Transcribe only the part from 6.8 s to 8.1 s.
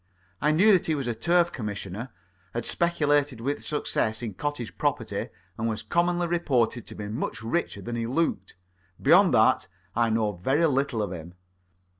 to be much richer than he